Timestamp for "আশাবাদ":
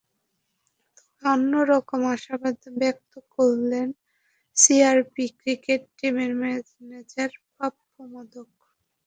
2.15-2.57